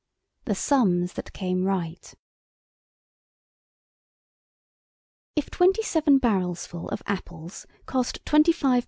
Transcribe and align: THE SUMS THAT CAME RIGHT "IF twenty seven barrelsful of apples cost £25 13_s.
THE 0.45 0.55
SUMS 0.55 1.13
THAT 1.13 1.31
CAME 1.31 1.63
RIGHT 1.63 2.15
"IF 5.35 5.51
twenty 5.51 5.83
seven 5.83 6.17
barrelsful 6.17 6.89
of 6.89 7.03
apples 7.05 7.67
cost 7.85 8.25
£25 8.25 8.53
13_s. 8.77 8.79